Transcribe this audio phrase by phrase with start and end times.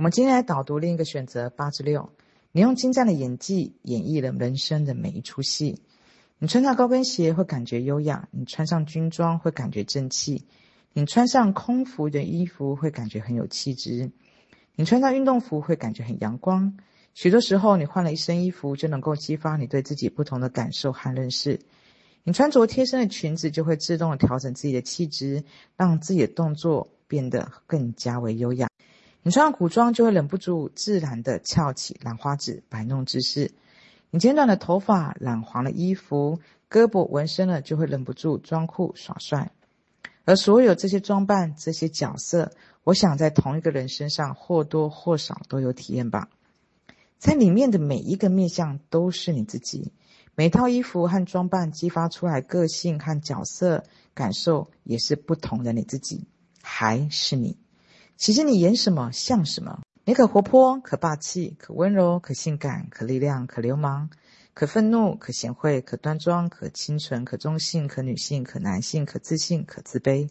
[0.00, 2.08] 我们今天来导读另一个选择八之六。
[2.52, 5.82] 你用精湛的演技演绎了人生的每一出戏。
[6.38, 10.46] 你穿上高跟鞋会感觉优雅，你穿上军装会感觉正气，
[10.94, 14.10] 你穿上空服的衣服会感觉很有气质，
[14.74, 16.78] 你穿上运动服会感觉很阳光。
[17.12, 21.60] 许多时候，你换了一身衣服就能够激发你对自己不同的感受和认识。
[22.24, 25.44] 你穿着贴身的裙子就会自动的调整自己的气质，
[25.76, 28.69] 让自己的动作变得更加为优雅。
[29.22, 33.52] 你穿上古装就会忍不住自然的翘起兰花指摆弄姿势。
[34.10, 39.52] 你剪短了头发，染黄了衣服，胳膊纹身了，就会忍不住装酷耍帅。
[40.24, 42.52] 而所有这些装扮、这些角色，
[42.82, 46.28] 我想在同一个人身上或多或少都有体验吧。
[47.18, 49.92] 在里面的每一个面向都是你自己，
[50.34, 53.84] 每套衣服和装扮激发出来个性和角色
[54.14, 56.26] 感受也是不同的你自己，
[56.62, 57.58] 还是你。
[58.20, 64.10] 其实你演什么像什么，你可活泼，可霸气，可温柔，可性感，可力量，可流氓，
[64.52, 70.28] 可愤怒，可贤惠，可端庄，可清纯，可中性，可女性，可男性，可自信，可自卑。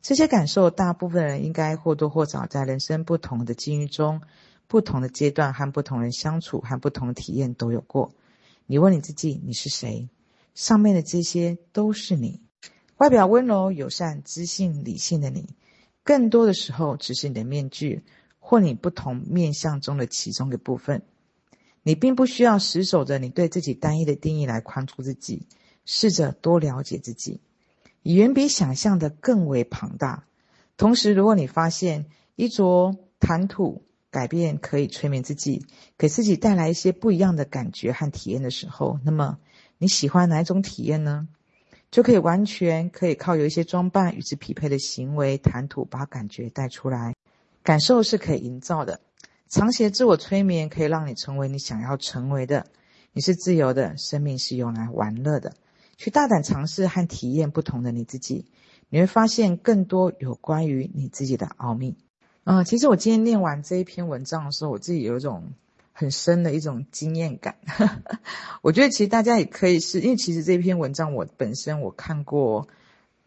[0.00, 4.22] 这些感受，大部分人应该或多或少在人生不同的境遇中、
[4.66, 8.14] 不同的阶段和不同人相处和不同体验都有过。
[8.64, 10.08] 你问你自己，你是谁？
[10.54, 12.40] 上面的这些都是你，
[12.96, 15.50] 外表温柔、友善、知性、理性的你。
[16.08, 18.02] 更多的时候，只是你的面具，
[18.38, 21.02] 或你不同面相中的其中一部分。
[21.82, 25.46] 你并不需要死守着你对自己单一的定义来框住自己，
[25.84, 27.42] 试着多了解自己，
[28.04, 30.24] 远比想象的更为庞大。
[30.78, 32.06] 同时，如果你发现
[32.36, 35.66] 衣着谈吐改变可以催眠自己，
[35.98, 39.38] 给自己带来一些不一样的感觉和体验的时候，那么
[39.76, 41.28] 你喜欢哪一种体验呢？
[41.90, 47.14] 就可以完全可以靠有一些装扮与之匹配的行为谈吐，把感觉带出来。
[47.62, 49.00] 感受是可以营造的，
[49.48, 52.66] 长期的自我催眠可以让你成为你想要成为的。
[53.12, 55.54] 你是自由的，生命是用来玩乐的。
[55.96, 58.46] 去大胆尝试和体验不同的你自己，
[58.88, 61.96] 你会发现更多有关于你自己的奥秘。
[62.44, 65.52] 嗯、其实我今天念完这一篇文章的时候，我自己有一种。
[65.98, 67.56] 很深的一种经验感，
[68.62, 72.68] 我觉得其实大家也可以是，因为其实这篇文章我本身我看过，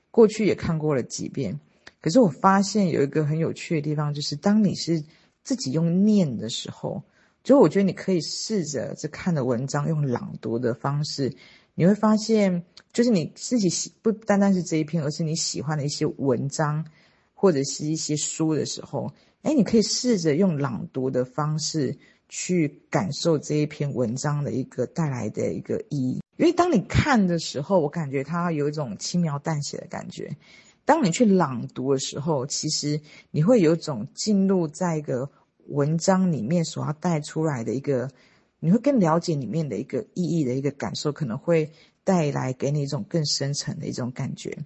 [0.09, 1.59] 过去也看过了几遍，
[1.99, 5.03] 可是我发现有一个很有趣的地方，就是当你是
[5.43, 7.03] 自己用念的时候，
[7.43, 11.35] 就我觉得你可以试着这看的文章用朗读的方式，
[11.75, 16.85] 你会发现，就是你自己喜不单单是这一篇，而是你喜欢的一些文章
[17.33, 19.11] 或者是一些书的时候，
[19.41, 21.97] 哎，你可以试着用朗读的方式。
[22.31, 30.38] 去感受这一篇文章的一个带来的一个意义，因为当你看的时候，我感觉它有一种轻描淡写的感觉；
[30.86, 35.30] 当你去朗读的时候，其实你会有一种进入在一个
[35.68, 38.09] 文章里面所要带出来的一个，
[38.62, 41.69] 你会更了解里面的一个意义的一个感受，可能会
[42.06, 44.58] 带来给你一种更深层的一种感觉。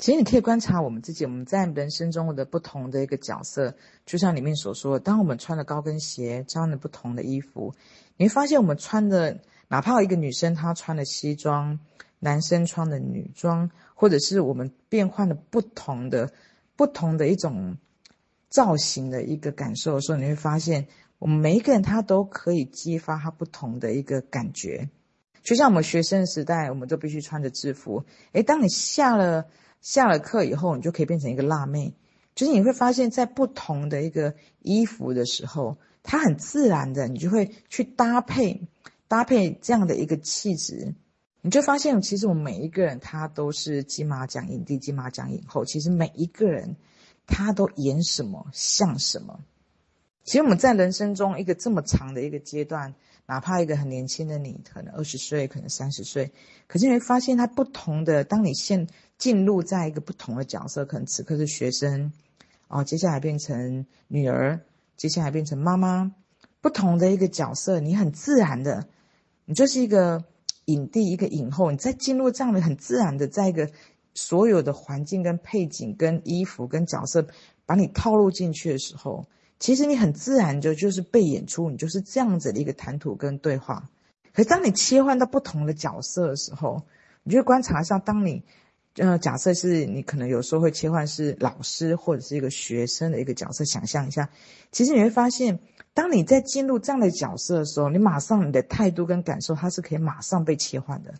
[0.00, 7.74] 其实你可以观察我们自己，我们在人生中的不同的一个角色，就像里面所说，当我们穿了高跟鞋，穿了不同的衣服，
[8.16, 11.80] 你会发现我们穿的，哪怕一个女生她穿的西装，
[12.18, 16.32] 男生穿的女装，或者是我们变换了不同的、
[16.76, 17.76] 不同的一种
[18.48, 24.88] 造型的一个感受的时候，你会发现，我们每一个人他都可以激发他不同的一个感觉。
[25.42, 29.46] 就像我们学生时代，我们都必须穿着制服，诶，当你下了。
[29.80, 31.94] 下了课以后，你就可以变成一个辣妹。
[32.34, 38.68] 就是你会发现，在不同的一个衣服的时候，它很自然的，你就会去搭配
[39.08, 40.94] 搭配这样的一个气质。
[41.42, 45.64] 你就发现，其实我们每一个人他都是金马奖影帝、金马奖影后。
[45.64, 46.76] 其实每一个人
[47.26, 49.40] 他都演什么像什么。
[50.22, 52.94] 其实我们在人生中一个这么长的一个阶段，
[53.26, 56.30] 哪怕一个很年轻的你，可能二十岁，可能三十岁，
[56.66, 58.22] 可是你会发现，他不同的。
[58.22, 58.86] 当你现
[59.20, 62.10] 进入在一个不同的角色，可能此刻是学生，
[62.68, 64.60] 哦，接下来变成女儿，
[64.96, 66.10] 接下来变成妈妈，
[66.62, 68.86] 不同的一个角色，你很自然的，
[69.44, 70.24] 你就是一个
[70.64, 73.70] 影帝，一个影后，你在进入这样的很自然的，在一个
[74.14, 77.26] 所有的环境跟配景跟衣服跟角色
[77.66, 79.26] 把你套路进去的时候，
[79.58, 83.90] 其实你很自然就就是被演出，你就是这样子的一个谈吐跟对话。
[84.32, 86.84] 可当你切换到不同的角色的时候，
[87.22, 88.42] 你就观察一下，当你。
[89.00, 94.28] 呃，假设是你可能有时候会切换是老师或者是一个学生的一个角色，想象一下，
[94.72, 95.58] 其实你会发现，
[95.94, 101.14] 当你在进入这样的角色的时候，你马上你的态度跟感受，它是可以马上被切换的。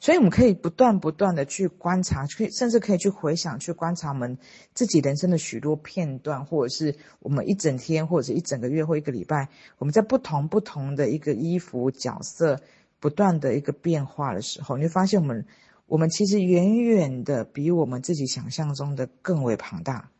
[0.00, 4.38] 所以我们可以不断不断的去观察，去甚至可以去回想，去观察我们
[4.72, 12.60] 自己人生的许多片段，或者是我们一整天，或者是一整个月或一个礼拜，我们在不同不同的一个衣服角色
[13.00, 15.44] 不断的一个变化的时候，你会发现我们
[15.88, 20.10] 我们其实远远的比我们自己想象中的更为庞大。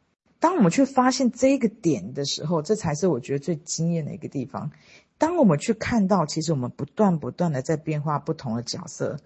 [0.41, 4.71] 当我们去发现这个点的时候，这才是我觉得最惊艳的一个地方。
[5.19, 9.19] 当我们去看到，其实我们不断不断的在变化不同的角色。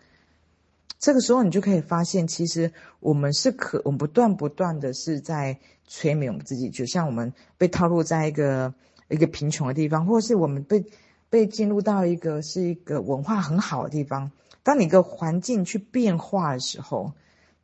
[0.98, 8.74] 这个时候，你就可以发现，其实我们是可，我们不断不断的是在催眠我们自己，就像我们被套路在一个
[9.08, 10.84] 一个贫穷的地方，或是我们被
[11.28, 14.32] 被进入到一个是一个文化很好的地方。
[14.62, 17.14] 当你一个环境去变化的时候，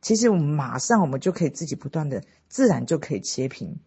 [0.01, 3.79] 其实我们马上我们就可以自己不断的自然就可以切平。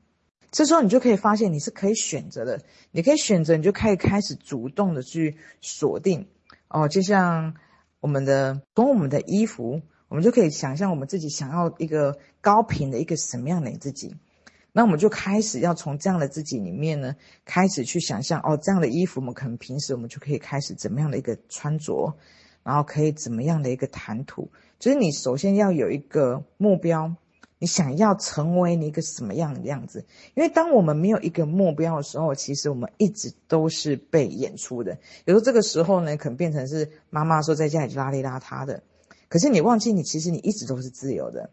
[0.50, 6.28] 这时候你就可以发现，你是可以选择的，你可以选择，你就可以开始主动的去锁定
[6.68, 7.54] 哦，就像。
[8.02, 14.16] 我们的从我们的衣服，我们就可以想象我们自己想要一个高频的一个什么样的自己，
[14.72, 22.16] 那我们就开始要从这样的自己里面呢，开始去想象哦，这样的衣服我们可能平时我们就可以开始怎么样的一个穿着，
[22.62, 27.14] 然后可以怎么样的一个谈吐，就是你首先要有一个目标。
[27.58, 30.04] 你想要成为你一个什么样的样子？
[30.34, 34.98] 因为当我们没有一个目标的时候，其实我们一直都是被演出的。
[35.26, 38.82] 有时候这个时候呢，可能变成是妈妈说在家里就邋里邋遢的，
[39.28, 41.50] 可是你忘记你其实你一直都是自由的，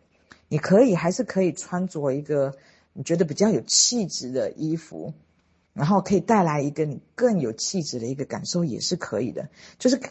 [0.48, 2.56] 你可以还是可以穿着一个
[2.94, 5.14] 你觉得比较有气质的衣服，
[5.74, 9.48] 然后可以带来一个你更有气质的一个感受，也是可以的，
[9.78, 10.02] 就是。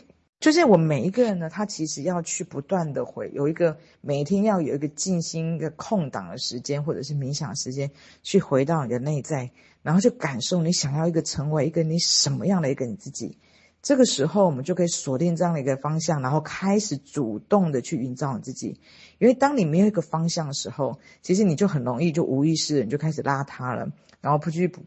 [0.40, 7.90] 就是我们每一个人呢，他其实要去不断的回，有一个每天要有一个静心一个空档的时间，或者是冥想时间，
[8.22, 9.50] 去回到你的内在，
[9.82, 13.36] 然后去感受你想要一个成为一个你什么样的一个你自己。
[13.82, 18.78] 这个时候，我们就可以锁定这样的一个方向，然后开始主动的去营造你自己。
[19.18, 23.90] 因为当你没有一个方向的时候，其实你就很容易就无意识的，你就开始邋遢了，
[24.20, 24.82] 然后不去不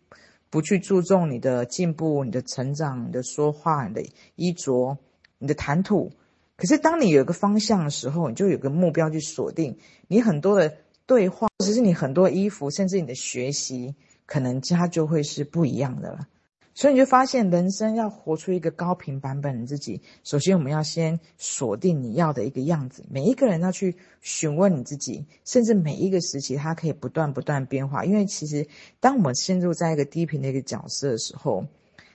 [0.50, 4.02] 不去注重你的进步、你的成长、你的说话、你的
[4.38, 4.98] 衣着。
[5.42, 6.12] 你的谈吐，
[6.56, 9.76] 可是当你有一个方向的时候，你就有个目标去锁定。
[10.08, 10.72] 你很多的
[11.08, 13.96] 对话，或者是你很多衣服，甚至你的学习，
[14.28, 16.28] 可能它就会是不一样的了。
[16.76, 23.04] 所以你就发现，人生要活出一个高频版本的自己，首先我们要先锁定你要的一个样子。
[23.10, 28.06] 每一个人要去询问你自己，甚至每一个时期，它可以不断不断变化。
[28.06, 28.68] 因为其实，
[29.00, 31.66] 当我们陷入在一个低频的一个角色的时候，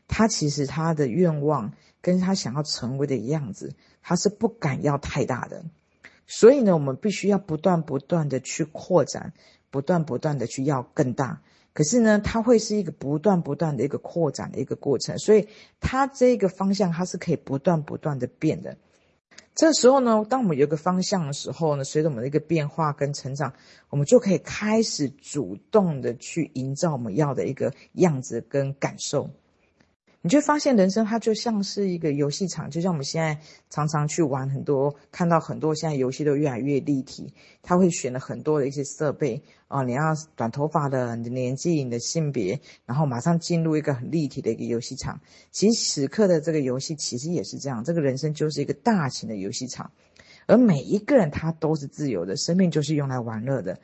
[0.07, 1.73] 他其实他的愿望。
[2.01, 5.65] 跟他想要成为的样子，他是不敢要太大的，
[6.27, 9.33] 所以呢，我们必须要不断不断的去扩展，
[9.71, 11.43] 不断不断的去要更大。
[11.73, 15.49] 可是呢，它会是一个不断不断的一个扩展的一个过程，所以
[15.79, 18.79] 它这个方向它是可以不断不断的变的。
[19.55, 23.53] 这时候呢，当我们有一个方向的时候呢，随着我们的一个变化跟成长，
[23.91, 29.31] 我们就可以开始主动的去营造我们要的一个样子跟感受。
[30.27, 33.39] 你就发现人生它就像是一个游戏场，就像我们现在
[33.71, 37.33] 常常去玩很多，看到很多现在游戏都越来越立体，
[37.63, 45.21] 他会选了很多的一些设备啊，你要短头发的，你的年纪、你的性别，然后马上进入一个很立体的一个游戏场。
[45.53, 49.93] 其实此刻的这个游戏其实也是这样，这个人生就是一个大型的游戏场，
[50.49, 53.79] 而每一个人他都是自由的，生命就是用来玩乐的。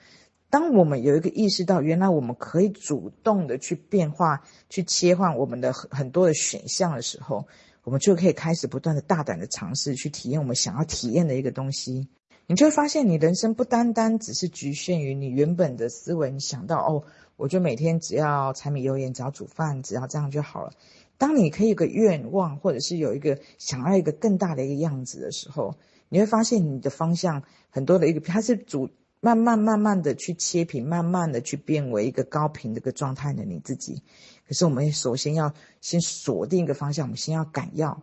[0.52, 7.46] 当我们有一个意识到，原来我们可以主动的去变化、去切换我们的很很多的选项的时候，
[7.84, 12.06] 我们就可以开始不断的大胆的尝试，去体验我们想要体验的一个东西。
[12.46, 17.04] 你就会发现，你人生不单单只是局限于你原本的思维，你想到哦，
[17.36, 20.74] 我就每天只要柴米油盐，只要煮饭，只要这样就好了。
[21.16, 25.76] 当你可以有个愿望，或者是有一个想要一个更大的一个样子的时候，
[26.10, 28.90] 你会发现你的方向很多的一个，它是主。
[29.24, 34.02] 慢慢慢慢的去切平，慢慢的去变为一个高频的一个状态的你自己。
[34.48, 38.02] 可是我们首先要先锁定一个方向，我们先要敢要，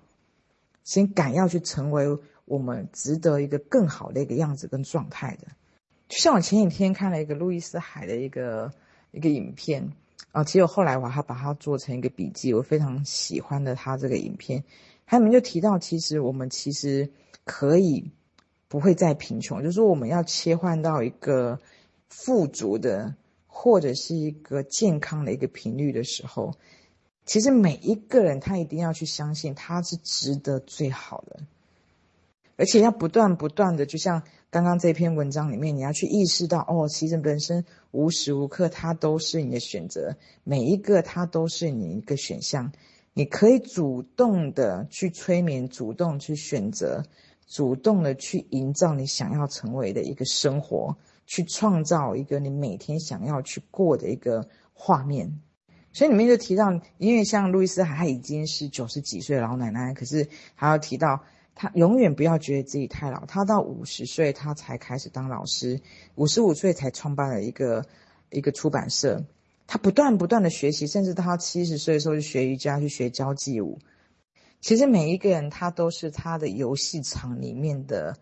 [0.85, 5.47] 先敢要去成为我们值得一个更好的一个样子跟状态的。
[6.07, 8.71] 就像我前几天看了一个路易斯海的一个
[9.11, 9.91] 一个影片
[10.31, 14.63] 啊，其实我后来我还把它做成一个笔记，我非常喜欢的他这个影片，
[15.05, 17.11] 他们就提到，其实我们其实
[17.43, 18.09] 可以。
[18.69, 21.59] 不会再贫穷，就是说我们要切换到一个
[22.07, 23.15] 富足的，
[23.47, 26.53] 或者是一个健康的一个频率的时候，
[27.25, 31.39] 其实每一个人他一定要去相信他是值得最好的，
[32.57, 34.21] 而且要不断不断的，就像
[34.51, 42.71] 刚刚这篇文章里面，你要去意识到，哦，其实人生无时无刻它都是你的选择，每一个它都是你一个选项，
[43.13, 47.03] 你可以主动的去催眠，主动去选择。
[47.49, 55.41] 主动的去营造你想要成为的一个生活，去创造一个你每天想要去过的一个画面。
[55.91, 61.23] 所以里面就提到，因为像路易斯，她已经是九十几岁的老奶奶，可是还要提到，
[61.55, 63.25] 她永远不要觉得自己太老。
[63.25, 65.81] 她到五十岁，她才开始当老师，
[66.13, 67.83] 五十五岁才创办了一个
[68.29, 69.25] 一个出版社。
[69.65, 73.79] 她不断不断的学习，甚至到她七十岁的时候去学瑜伽，去学交际舞。
[74.61, 78.17] 其实每一个人，他都是他的游戏场里面的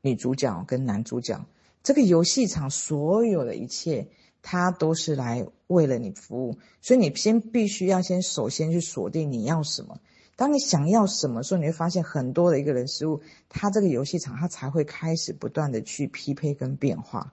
[0.00, 1.44] 女主角跟男主角。
[1.82, 4.08] 这个游戏场所有的一切。
[4.44, 10.00] 他都是来为了你服务，所以你先必须要先首先去锁定你要什么。
[10.34, 17.32] 当你想要什么时候，你会发现很多的一个人事物，他这个游戏场他才会开始不断的去匹配跟变化。